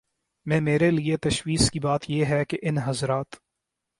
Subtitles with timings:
[0.45, 3.35] میں میرے لیے تشویش کی بات یہ ہے کہ ان حضرات